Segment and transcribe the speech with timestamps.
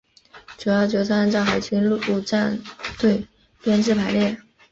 [0.57, 2.59] 主要角色按照海军陆战
[2.97, 3.27] 队
[3.61, 4.35] 编制排列。